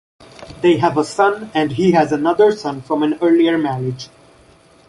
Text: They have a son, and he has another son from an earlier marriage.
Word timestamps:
They 0.61 0.77
have 0.77 0.97
a 0.97 1.03
son, 1.03 1.51
and 1.53 1.73
he 1.73 1.91
has 1.91 2.11
another 2.11 2.51
son 2.53 2.81
from 2.81 3.03
an 3.03 3.19
earlier 3.21 3.55
marriage. 3.59 4.09